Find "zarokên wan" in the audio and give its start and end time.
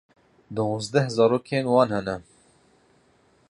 1.15-1.89